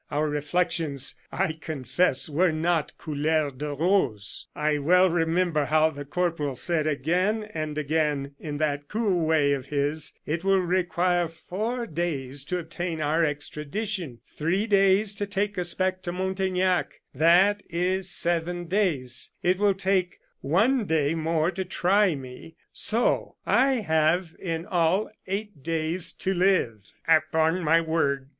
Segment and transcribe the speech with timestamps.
[0.09, 4.47] Our reflections, I confess, were not couleur de rose.
[4.55, 9.67] "I well remember how the corporal said again and again, in that cool way of
[9.67, 15.75] his: 'It will require four days to obtain our extradition, three days to take us
[15.75, 22.15] back to Montaignac that is seven days; it will take one day more to try
[22.15, 28.29] me; so I have in all eight days to live.'" "Upon my word!